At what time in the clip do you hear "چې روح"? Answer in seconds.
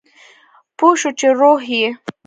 1.19-1.61